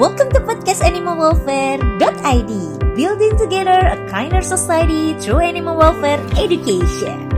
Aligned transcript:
welcome 0.00 0.32
to 0.32 0.40
podcast 0.40 0.80
animalwelfare.id 0.80 2.52
Building 2.96 3.36
together 3.36 3.84
a 3.84 4.00
kinder 4.08 4.40
society 4.40 5.12
through 5.20 5.44
animal 5.44 5.76
welfare 5.76 6.16
education. 6.40 7.28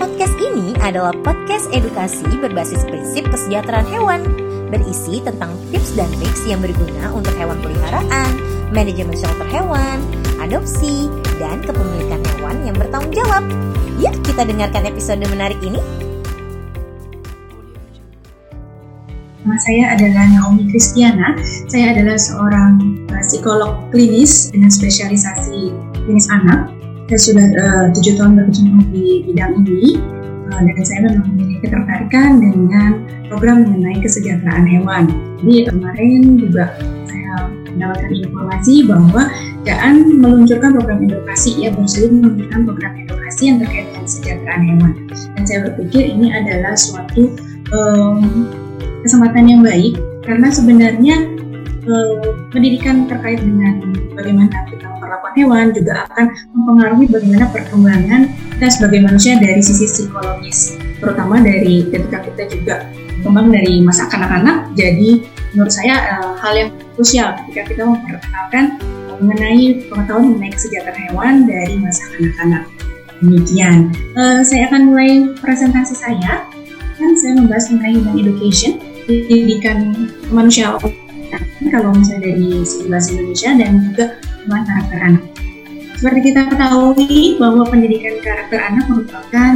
Podcast 0.00 0.32
ini 0.40 0.72
adalah 0.80 1.12
podcast 1.20 1.68
edukasi 1.68 2.24
berbasis 2.40 2.88
prinsip 2.88 3.28
kesejahteraan 3.28 3.84
hewan 3.92 4.24
Berisi 4.72 5.20
tentang 5.20 5.52
tips 5.68 5.92
dan 5.92 6.08
triks 6.16 6.48
yang 6.48 6.64
berguna 6.64 7.12
untuk 7.12 7.36
hewan 7.36 7.60
peliharaan, 7.60 8.32
manajemen 8.72 9.12
shelter 9.12 9.44
hewan, 9.52 10.00
adopsi, 10.40 11.12
dan 11.36 11.60
kepemilikan 11.60 12.24
hewan 12.40 12.56
yang 12.64 12.76
bertanggung 12.80 13.20
jawab 13.20 13.44
Yuk 14.00 14.16
kita 14.24 14.48
dengarkan 14.48 14.88
episode 14.88 15.20
menarik 15.28 15.60
ini 15.60 15.84
Nama 19.44 19.60
saya 19.60 19.84
adalah 19.92 20.24
Naomi 20.32 20.72
Kristiana. 20.72 21.36
Saya 21.68 21.92
adalah 21.92 22.16
seorang 22.16 22.80
uh, 23.12 23.20
psikolog 23.20 23.92
klinis 23.92 24.48
dengan 24.48 24.72
spesialisasi 24.72 25.68
klinis 26.00 26.32
anak. 26.32 26.72
Saya 27.12 27.20
sudah 27.20 27.46
uh, 27.52 27.84
tujuh 27.92 28.16
tahun 28.16 28.40
berkecimpung 28.40 28.88
di 28.88 29.20
bidang 29.28 29.52
ini 29.68 30.00
uh, 30.48 30.60
dan 30.64 30.84
saya 30.88 31.12
memang 31.12 31.28
memiliki 31.36 31.60
ketertarikan 31.60 32.40
dengan 32.40 33.04
program 33.28 33.68
mengenai 33.68 34.00
kesejahteraan 34.00 34.64
hewan. 34.64 35.12
Jadi 35.44 35.68
kemarin 35.68 36.20
juga 36.40 36.64
saya 37.04 37.52
mendapatkan 37.68 38.16
informasi 38.16 38.74
bahwa 38.88 39.28
Jaan 39.64 40.20
meluncurkan 40.20 40.76
program 40.76 41.04
edukasi, 41.04 41.64
ya 41.64 41.72
baru 41.72 41.88
saja 41.88 42.08
meluncurkan 42.12 42.68
program 42.68 42.92
edukasi 43.00 43.48
yang 43.48 43.56
terkait 43.64 43.92
dengan 43.92 44.04
kesejahteraan 44.04 44.62
hewan. 44.72 44.92
Dan 45.36 45.42
saya 45.44 45.58
berpikir 45.68 46.02
ini 46.16 46.32
adalah 46.32 46.76
suatu 46.76 47.32
um, 47.72 48.48
kesempatan 49.04 49.44
yang 49.44 49.60
baik 49.60 50.00
karena 50.24 50.48
sebenarnya 50.48 51.16
eh, 51.84 52.14
pendidikan 52.48 53.04
terkait 53.04 53.44
dengan 53.44 53.84
bagaimana 54.16 54.64
kita 54.72 54.88
memperlakukan 54.88 55.34
hewan 55.36 55.66
juga 55.76 56.08
akan 56.08 56.26
mempengaruhi 56.56 57.06
bagaimana 57.12 57.46
perkembangan 57.52 58.22
kita 58.56 58.66
sebagai 58.72 59.00
manusia 59.04 59.36
dari 59.36 59.60
sisi 59.60 59.84
psikologis 59.84 60.80
terutama 60.98 61.44
dari 61.44 61.84
ketika 61.92 62.24
kita 62.24 62.42
juga 62.48 62.76
berkembang 63.20 63.52
dari 63.52 63.84
masa 63.84 64.08
kanak-kanak 64.08 64.72
jadi 64.72 65.20
menurut 65.52 65.70
saya 65.70 65.94
eh, 66.18 66.32
hal 66.40 66.52
yang 66.56 66.70
krusial 66.96 67.36
ketika 67.44 67.62
kita 67.68 67.82
memperkenalkan 67.84 68.80
mengenai 69.22 69.86
pengetahuan 69.86 70.34
mengenai 70.34 70.52
kesejahteraan 70.58 71.02
hewan 71.10 71.34
dari 71.46 71.74
masa 71.78 72.02
kanak-kanak. 72.16 72.64
Demikian. 73.22 73.94
Uh, 74.18 74.42
saya 74.42 74.66
akan 74.68 74.90
mulai 74.90 75.30
presentasi 75.38 75.94
saya. 75.94 76.44
Kan 76.98 77.14
saya 77.18 77.38
membahas 77.38 77.70
mengenai 77.70 77.94
human 77.94 78.14
education 78.20 78.78
pendidikan 79.04 80.08
manusia 80.32 80.76
kalau 81.72 81.90
misalnya 81.96 82.30
dari 82.30 82.62
segi 82.62 82.86
bahasa 82.86 83.08
Indonesia 83.16 83.50
dan 83.58 83.70
juga 83.90 84.04
pengembangan 84.20 84.66
karakter 84.68 84.98
anak. 85.00 85.22
Seperti 85.94 86.20
kita 86.30 86.40
ketahui 86.52 87.16
bahwa 87.40 87.62
pendidikan 87.64 88.14
karakter 88.20 88.58
anak 88.60 88.84
merupakan 88.90 89.52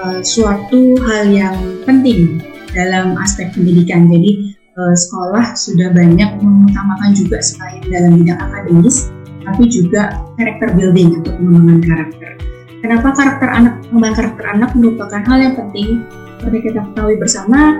uh, 0.00 0.18
suatu 0.24 0.96
hal 1.04 1.28
yang 1.28 1.56
penting 1.84 2.40
dalam 2.72 3.18
aspek 3.20 3.52
pendidikan. 3.52 4.08
Jadi 4.08 4.56
uh, 4.78 4.94
sekolah 4.96 5.52
sudah 5.52 5.92
banyak 5.92 6.30
mengutamakan 6.40 7.10
juga 7.12 7.38
selain 7.44 7.82
dalam 7.92 8.16
bidang 8.18 8.40
akademis, 8.40 9.12
tapi 9.44 9.68
juga 9.68 10.16
karakter 10.40 10.68
building 10.74 11.20
atau 11.22 11.30
pengembangan 11.36 11.80
karakter. 11.84 12.30
Kenapa 12.82 13.08
karakter 13.14 13.48
anak, 13.52 13.74
pengembangan 13.86 14.16
karakter 14.18 14.44
anak 14.48 14.70
merupakan 14.74 15.22
hal 15.22 15.38
yang 15.38 15.54
penting? 15.54 16.02
Seperti 16.42 16.58
kita 16.66 16.80
ketahui 16.90 17.16
bersama, 17.20 17.78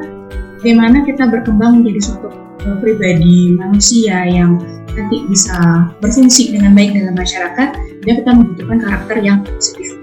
bagaimana 0.62 1.02
kita 1.02 1.27
berkembang 1.27 1.82
menjadi 1.82 2.00
suatu 2.06 2.30
uh, 2.62 2.78
pribadi 2.78 3.58
manusia 3.58 4.22
yang 4.30 4.62
nanti 4.94 5.27
bisa 5.27 5.91
berfungsi 5.98 6.54
dengan 6.54 6.70
baik 6.78 6.94
dalam 6.94 7.19
masyarakat, 7.19 7.69
dan 8.06 8.12
kita 8.22 8.31
membutuhkan 8.31 8.78
karakter 8.78 9.16
yang 9.26 9.42
positif. 9.42 9.98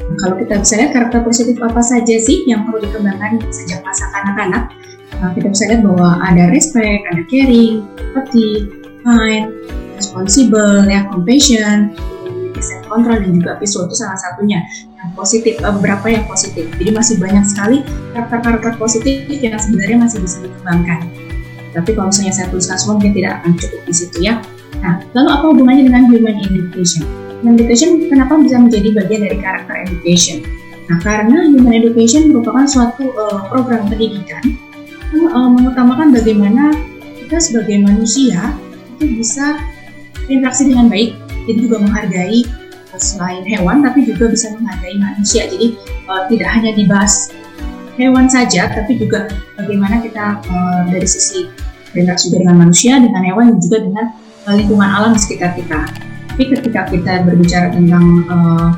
Nah, 0.00 0.16
kalau 0.24 0.40
kita 0.40 0.64
bisa 0.64 0.72
lihat 0.80 0.90
karakter 0.96 1.20
positif 1.20 1.56
apa 1.60 1.82
saja 1.84 2.16
sih 2.16 2.48
yang 2.48 2.64
perlu 2.64 2.80
dikembangkan 2.80 3.44
sejak 3.52 3.84
masa 3.84 4.08
kanak-kanak, 4.16 4.72
nah, 5.20 5.30
kita 5.36 5.52
bisa 5.52 5.62
lihat 5.68 5.82
bahwa 5.84 6.16
ada 6.24 6.48
respect, 6.48 7.04
ada 7.12 7.22
caring, 7.28 7.84
empathy, 8.00 8.50
kind, 9.04 9.52
responsible, 10.00 10.88
ya, 10.88 11.04
compassion, 11.12 11.92
self 12.58 12.82
control 12.90 13.22
dan 13.22 13.30
juga 13.30 13.54
visual 13.62 13.86
itu 13.86 13.96
salah 14.02 14.18
satunya 14.18 14.58
yang 14.98 15.10
positif 15.14 15.54
uh, 15.62 15.70
beberapa 15.78 16.06
yang 16.10 16.26
positif. 16.26 16.66
Jadi 16.74 16.90
masih 16.90 17.14
banyak 17.22 17.46
sekali 17.46 17.86
karakter-karakter 18.18 18.74
positif 18.82 19.30
yang 19.30 19.54
sebenarnya 19.54 19.98
masih 20.02 20.18
bisa 20.18 20.42
dikembangkan. 20.42 21.00
Tapi 21.70 21.90
kalau 21.94 22.10
misalnya 22.10 22.34
saya 22.34 22.46
tuliskan 22.50 22.76
semua 22.76 22.94
mungkin 22.98 23.14
tidak 23.14 23.32
akan 23.42 23.50
cukup 23.54 23.80
di 23.86 23.94
situ 23.94 24.16
ya. 24.26 24.34
Nah 24.82 24.98
lalu 25.14 25.28
apa 25.30 25.44
hubungannya 25.54 25.84
dengan 25.86 26.02
human 26.10 26.36
education? 26.42 27.06
Human 27.40 27.54
education 27.56 28.10
kenapa 28.10 28.36
bisa 28.42 28.56
menjadi 28.58 28.88
bagian 28.98 29.20
dari 29.30 29.38
karakter 29.38 29.74
education? 29.86 30.42
Nah 30.90 30.98
karena 30.98 31.38
human 31.46 31.74
education 31.78 32.34
merupakan 32.34 32.66
suatu 32.66 33.14
uh, 33.14 33.46
program 33.46 33.86
pendidikan 33.86 34.42
yang 35.14 35.30
uh, 35.30 35.50
mengutamakan 35.50 36.10
bagaimana 36.10 36.74
kita 37.18 37.38
sebagai 37.38 37.78
manusia 37.86 38.58
itu 38.98 39.06
bisa 39.22 39.58
berinteraksi 40.26 40.66
dengan 40.66 40.90
baik 40.90 41.14
jadi 41.50 41.66
juga 41.66 41.76
menghargai 41.82 42.46
selain 42.94 43.42
hewan 43.42 43.82
tapi 43.82 44.06
juga 44.06 44.30
bisa 44.30 44.54
menghargai 44.54 44.96
manusia. 44.98 45.50
Jadi 45.50 45.74
uh, 46.06 46.26
tidak 46.30 46.48
hanya 46.54 46.70
dibahas 46.74 47.34
hewan 47.98 48.30
saja 48.30 48.70
tapi 48.70 48.96
juga 48.96 49.26
bagaimana 49.58 49.98
kita 49.98 50.38
uh, 50.46 50.82
dari 50.86 51.06
sisi 51.06 51.50
berinteraksi 51.90 52.30
dengan 52.30 52.54
manusia 52.62 53.02
dengan 53.02 53.22
hewan 53.26 53.54
dan 53.54 53.58
juga 53.58 53.78
dengan 53.82 54.06
uh, 54.46 54.54
lingkungan 54.54 54.88
alam 54.88 55.10
di 55.14 55.20
sekitar 55.20 55.58
kita. 55.58 55.80
Tapi 56.30 56.42
ketika 56.56 56.80
kita 56.88 57.12
berbicara 57.26 57.74
tentang 57.74 58.04
uh, 58.30 58.70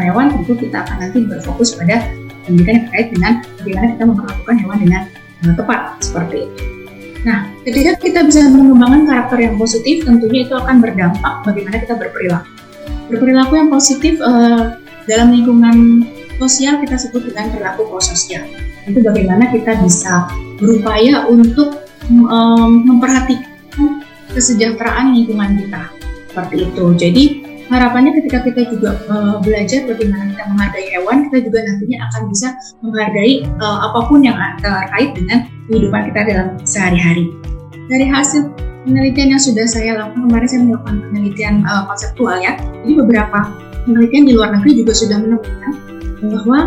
hewan 0.00 0.32
tentu 0.32 0.56
kita 0.56 0.86
akan 0.86 0.96
nanti 1.04 1.18
berfokus 1.26 1.76
pada 1.76 2.08
pendidikan 2.46 2.80
yang 2.80 2.84
terkait 2.88 3.08
dengan 3.12 3.32
bagaimana 3.60 3.86
kita 3.92 4.04
memperlakukan 4.08 4.56
hewan 4.56 4.78
dengan 4.80 5.02
uh, 5.44 5.54
tepat 5.58 5.80
seperti 6.00 6.48
itu 6.48 6.79
Nah, 7.20 7.52
ketika 7.68 8.00
kita 8.00 8.20
bisa 8.24 8.48
mengembangkan 8.48 9.04
karakter 9.04 9.38
yang 9.44 9.54
positif, 9.60 10.08
tentunya 10.08 10.48
itu 10.48 10.54
akan 10.56 10.80
berdampak 10.80 11.44
bagaimana 11.44 11.76
kita 11.80 11.94
berperilaku 12.00 12.60
berperilaku 13.10 13.52
yang 13.58 13.68
positif 13.68 14.22
uh, 14.22 14.78
dalam 15.10 15.34
lingkungan 15.34 16.06
sosial 16.38 16.78
kita 16.78 16.96
sebut 16.96 17.26
dengan 17.26 17.50
perilaku 17.50 17.90
prososial. 17.90 18.46
Itu 18.86 19.02
bagaimana 19.02 19.50
kita 19.50 19.82
bisa 19.82 20.30
berupaya 20.56 21.26
untuk 21.26 21.82
um, 22.08 22.86
memperhatikan 22.86 24.00
kesejahteraan 24.30 25.12
lingkungan 25.12 25.58
kita 25.58 25.90
seperti 26.30 26.56
itu. 26.70 26.84
Jadi 26.96 27.24
harapannya 27.66 28.14
ketika 28.22 28.46
kita 28.46 28.70
juga 28.70 28.96
uh, 29.10 29.42
belajar 29.42 29.84
bagaimana 29.90 30.30
kita 30.30 30.44
menghargai 30.46 30.86
hewan, 30.94 31.16
kita 31.28 31.38
juga 31.50 31.58
nantinya 31.66 31.98
akan 32.08 32.22
bisa 32.30 32.48
menghargai 32.80 33.34
uh, 33.58 33.78
apa 33.90 34.00
pun 34.06 34.22
yang 34.22 34.38
terkait 34.62 35.10
dengan 35.18 35.50
kehidupan 35.70 36.10
kita 36.10 36.20
dalam 36.26 36.48
sehari-hari. 36.66 37.30
Dari 37.86 38.06
hasil 38.10 38.50
penelitian 38.84 39.38
yang 39.38 39.42
sudah 39.42 39.66
saya 39.70 39.94
lakukan 39.96 40.26
kemarin 40.26 40.48
saya 40.50 40.60
melakukan 40.66 40.96
penelitian 41.08 41.54
uh, 41.64 41.86
konseptual 41.86 42.36
ya. 42.42 42.58
Jadi 42.82 42.92
beberapa 42.98 43.38
penelitian 43.86 44.24
di 44.26 44.32
luar 44.34 44.50
negeri 44.58 44.82
juga 44.82 44.92
sudah 44.92 45.18
menemukan 45.22 45.72
bahwa 46.20 46.58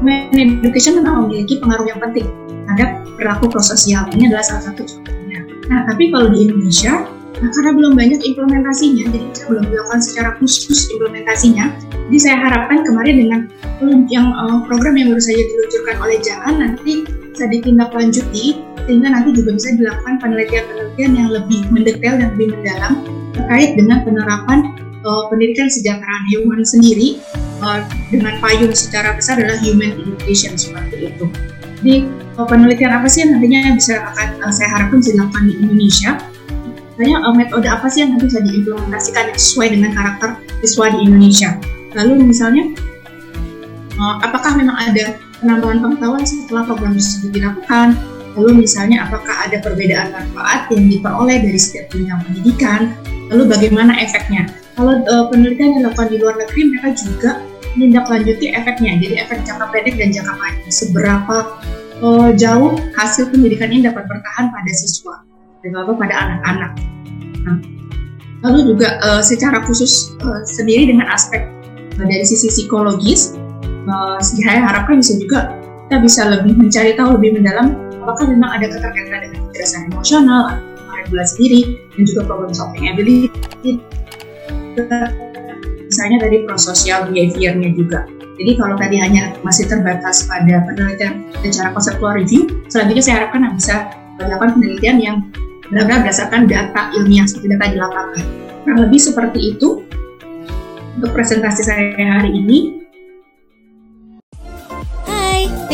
human 0.00 0.62
education 0.62 1.02
memang 1.02 1.26
memiliki 1.28 1.58
pengaruh 1.60 1.86
yang 1.88 2.00
penting 2.00 2.26
terhadap 2.66 2.90
perilaku 3.18 3.46
prososial. 3.50 4.06
Ini 4.14 4.30
adalah 4.32 4.44
salah 4.44 4.62
satu 4.70 4.82
contohnya. 4.86 5.40
Nah, 5.66 5.82
tapi 5.90 6.14
kalau 6.14 6.30
di 6.30 6.46
Indonesia, 6.46 7.04
nah 7.36 7.48
karena 7.52 7.70
belum 7.74 7.92
banyak 7.98 8.20
implementasinya, 8.24 9.04
jadi 9.12 9.26
saya 9.34 9.46
belum 9.50 9.64
dilakukan 9.68 10.00
secara 10.00 10.30
khusus 10.40 10.88
implementasinya. 10.94 11.64
Jadi 12.06 12.18
saya 12.22 12.36
harapkan 12.38 12.86
kemarin 12.86 13.14
dengan 13.18 13.40
yang 14.08 14.30
uh, 14.30 14.62
program 14.64 14.94
yang 14.94 15.10
baru 15.12 15.22
saja 15.22 15.42
diluncurkan 15.42 15.96
oleh 16.00 16.16
Jalan 16.22 16.54
nanti 16.62 16.92
bisa 17.36 17.52
ditindaklanjuti 17.52 18.64
sehingga 18.88 19.12
nanti 19.12 19.36
juga 19.36 19.52
bisa 19.60 19.76
dilakukan 19.76 20.14
penelitian-penelitian 20.24 21.12
yang 21.12 21.28
lebih 21.28 21.60
mendetail 21.68 22.14
dan 22.16 22.32
lebih 22.32 22.56
mendalam 22.56 22.92
terkait 23.36 23.76
dengan 23.76 24.00
penerapan 24.08 24.58
uh, 25.04 25.28
pendidikan 25.28 25.68
kesejahteraan 25.68 26.24
hewan 26.32 26.64
sendiri 26.64 27.20
uh, 27.60 27.84
dengan 28.08 28.40
payung 28.40 28.72
secara 28.72 29.12
besar 29.12 29.36
adalah 29.36 29.60
human 29.60 29.92
education 30.00 30.56
seperti 30.56 31.12
itu. 31.12 31.26
Di 31.84 31.94
uh, 32.40 32.46
penelitian 32.48 32.96
apa 32.96 33.04
sih 33.04 33.28
yang 33.28 33.36
nantinya 33.36 33.76
bisa 33.76 34.00
akan 34.00 34.28
uh, 34.40 34.52
saya 34.54 34.68
harapkan 34.72 35.04
bisa 35.04 35.12
dilakukan 35.12 35.44
di 35.44 35.54
Indonesia? 35.60 36.10
Misalnya 36.96 37.16
uh, 37.28 37.34
metode 37.36 37.68
apa 37.68 37.86
sih 37.92 37.98
yang 38.00 38.16
nanti 38.16 38.32
bisa 38.32 38.40
diimplementasikan 38.40 39.24
sesuai 39.36 39.68
dengan 39.76 39.90
karakter 39.92 40.40
siswa 40.64 40.88
di 40.88 40.98
Indonesia? 41.04 41.50
Lalu 41.92 42.32
misalnya 42.32 42.64
uh, 44.00 44.16
apakah 44.22 44.56
memang 44.56 44.76
ada 44.76 45.16
penambahan 45.40 45.80
pengetahuan 45.82 46.24
setelah 46.24 46.62
program 46.64 46.92
tersebut 46.96 47.30
dilakukan? 47.32 47.96
Lalu 48.36 48.68
misalnya 48.68 49.08
apakah 49.08 49.48
ada 49.48 49.64
perbedaan 49.64 50.12
manfaat 50.12 50.68
yang 50.68 50.92
diperoleh 50.92 51.40
dari 51.40 51.56
setiap 51.56 51.88
jenjang 51.88 52.20
pendidikan? 52.20 52.92
Lalu 53.32 53.48
bagaimana 53.48 53.96
efeknya? 53.96 54.46
Kalau 54.76 54.92
uh, 54.92 55.24
penelitian 55.32 55.80
dilakukan 55.80 56.08
di 56.12 56.16
luar 56.20 56.36
negeri, 56.36 56.62
mereka 56.68 56.88
juga 56.92 57.30
menindaklanjuti 57.76 58.52
efeknya. 58.52 58.92
Jadi 59.00 59.14
efek 59.24 59.38
jangka 59.48 59.66
pendek 59.72 59.96
dan 59.96 60.08
jangka 60.12 60.34
panjang. 60.36 60.68
Seberapa 60.68 61.36
uh, 62.04 62.30
jauh 62.36 62.76
hasil 62.96 63.32
pendidikan 63.32 63.72
ini 63.72 63.88
dapat 63.88 64.04
bertahan 64.04 64.52
pada 64.52 64.72
siswa. 64.76 65.24
develop 65.64 65.98
pada 65.98 66.14
anak-anak. 66.14 66.72
Nah, 67.42 67.58
lalu 68.46 68.70
juga 68.70 69.02
uh, 69.02 69.18
secara 69.18 69.66
khusus 69.66 70.14
uh, 70.22 70.46
sendiri 70.46 70.94
dengan 70.94 71.10
aspek 71.10 71.42
uh, 71.98 72.06
dari 72.06 72.22
sisi 72.22 72.46
psikologis, 72.46 73.34
uh, 73.86 74.18
saya 74.20 74.62
harapkan 74.62 75.00
bisa 75.00 75.14
juga 75.18 75.54
kita 75.86 76.02
bisa 76.02 76.22
lebih 76.26 76.58
mencari 76.58 76.98
tahu 76.98 77.14
lebih 77.18 77.38
mendalam 77.38 77.78
apakah 78.02 78.26
memang 78.30 78.58
ada 78.58 78.66
keterkaitan 78.70 79.18
dengan 79.30 79.40
kecerdasan 79.50 79.82
emosional, 79.90 80.42
regulasi 81.02 81.34
diri, 81.42 81.60
dan 81.94 82.02
juga 82.06 82.20
problem 82.26 82.50
solving 82.54 82.86
ability. 82.90 83.30
Misalnya 85.86 86.18
dari 86.22 86.46
prosocial 86.46 87.10
behavior-nya 87.10 87.70
juga. 87.74 88.06
Jadi 88.36 88.52
kalau 88.60 88.76
tadi 88.76 89.00
hanya 89.00 89.32
masih 89.42 89.64
terbatas 89.64 90.28
pada 90.28 90.60
penelitian 90.68 91.24
secara 91.40 91.72
konseptual 91.72 92.14
review, 92.14 92.46
selanjutnya 92.68 93.02
saya 93.02 93.14
harapkan 93.24 93.48
bisa 93.56 93.90
melakukan 94.20 94.60
penelitian 94.60 94.96
yang 95.00 95.16
benar-benar 95.72 96.06
berdasarkan 96.06 96.46
data 96.46 96.94
ilmiah 96.94 97.26
seperti 97.26 97.48
data 97.56 97.66
di 97.72 97.78
lapangan. 97.80 98.22
Kurang 98.62 98.78
lebih 98.86 99.00
seperti 99.00 99.40
itu 99.56 99.82
untuk 101.00 101.10
presentasi 101.16 101.62
saya 101.64 101.90
hari 101.96 102.30
ini. 102.34 102.85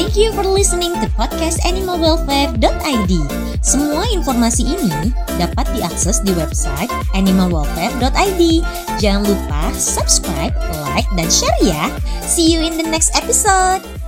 Thank 0.02 0.18
you 0.18 0.34
for 0.34 0.42
listening 0.42 0.98
to 0.98 1.06
podcast 1.14 1.62
animalwelfare.id. 1.62 3.12
Semua 3.62 4.02
informasi 4.10 4.74
ini 4.74 5.14
dapat 5.38 5.62
diakses 5.78 6.18
di 6.26 6.34
website 6.34 6.90
animalwelfare.id. 7.14 8.42
Jangan 8.98 9.22
lupa 9.22 9.70
subscribe, 9.78 10.58
like, 10.90 11.06
dan 11.14 11.30
share 11.30 11.54
ya. 11.62 11.86
See 12.26 12.50
you 12.50 12.66
in 12.66 12.82
the 12.82 12.86
next 12.90 13.14
episode. 13.14 14.01